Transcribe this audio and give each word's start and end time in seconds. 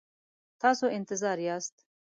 تاسو 0.61 0.85
انتظار 0.97 1.39
یاست؟ 1.47 1.75